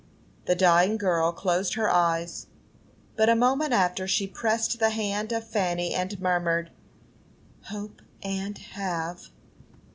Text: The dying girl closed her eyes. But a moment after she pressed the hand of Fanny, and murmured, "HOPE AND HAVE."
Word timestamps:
The 0.45 0.55
dying 0.55 0.97
girl 0.97 1.31
closed 1.31 1.75
her 1.75 1.87
eyes. 1.87 2.47
But 3.15 3.29
a 3.29 3.35
moment 3.35 3.71
after 3.71 4.07
she 4.07 4.25
pressed 4.25 4.79
the 4.79 4.89
hand 4.89 5.31
of 5.31 5.47
Fanny, 5.47 5.93
and 5.93 6.19
murmured, 6.19 6.71
"HOPE 7.65 8.01
AND 8.23 8.57
HAVE." 8.57 9.29